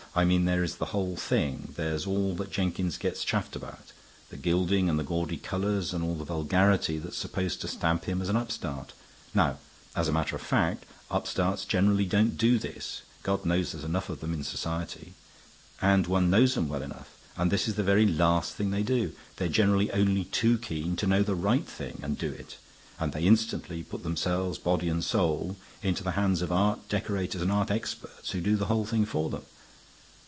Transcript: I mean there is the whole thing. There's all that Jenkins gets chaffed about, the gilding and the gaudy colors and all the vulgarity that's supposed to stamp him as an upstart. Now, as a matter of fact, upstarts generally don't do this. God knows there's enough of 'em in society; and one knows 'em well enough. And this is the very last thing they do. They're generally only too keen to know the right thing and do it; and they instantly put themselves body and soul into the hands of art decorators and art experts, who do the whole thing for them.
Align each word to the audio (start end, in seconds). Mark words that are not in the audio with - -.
I 0.13 0.25
mean 0.25 0.43
there 0.43 0.61
is 0.61 0.75
the 0.75 0.87
whole 0.87 1.15
thing. 1.15 1.71
There's 1.77 2.05
all 2.05 2.35
that 2.35 2.51
Jenkins 2.51 2.97
gets 2.97 3.23
chaffed 3.23 3.55
about, 3.55 3.93
the 4.29 4.35
gilding 4.35 4.89
and 4.89 4.99
the 4.99 5.05
gaudy 5.05 5.37
colors 5.37 5.93
and 5.93 6.03
all 6.03 6.15
the 6.15 6.25
vulgarity 6.25 6.97
that's 6.97 7.15
supposed 7.17 7.61
to 7.61 7.69
stamp 7.69 8.03
him 8.03 8.21
as 8.21 8.27
an 8.27 8.35
upstart. 8.35 8.91
Now, 9.33 9.59
as 9.95 10.09
a 10.09 10.11
matter 10.11 10.35
of 10.35 10.41
fact, 10.41 10.85
upstarts 11.09 11.63
generally 11.63 12.03
don't 12.05 12.35
do 12.37 12.59
this. 12.59 13.03
God 13.23 13.45
knows 13.45 13.71
there's 13.71 13.85
enough 13.85 14.09
of 14.09 14.21
'em 14.21 14.33
in 14.33 14.43
society; 14.43 15.13
and 15.81 16.07
one 16.07 16.29
knows 16.29 16.57
'em 16.57 16.67
well 16.67 16.81
enough. 16.81 17.11
And 17.37 17.49
this 17.49 17.69
is 17.69 17.75
the 17.75 17.81
very 17.81 18.05
last 18.05 18.55
thing 18.55 18.71
they 18.71 18.83
do. 18.83 19.13
They're 19.37 19.47
generally 19.47 19.93
only 19.93 20.25
too 20.25 20.57
keen 20.57 20.97
to 20.97 21.07
know 21.07 21.23
the 21.23 21.35
right 21.35 21.65
thing 21.65 22.01
and 22.03 22.17
do 22.17 22.31
it; 22.33 22.57
and 22.99 23.13
they 23.13 23.23
instantly 23.23 23.81
put 23.81 24.03
themselves 24.03 24.57
body 24.59 24.89
and 24.89 25.05
soul 25.05 25.55
into 25.81 26.03
the 26.03 26.11
hands 26.19 26.41
of 26.41 26.51
art 26.51 26.89
decorators 26.89 27.41
and 27.41 27.49
art 27.49 27.71
experts, 27.71 28.31
who 28.31 28.41
do 28.41 28.57
the 28.57 28.65
whole 28.65 28.85
thing 28.85 29.05
for 29.05 29.29
them. 29.29 29.43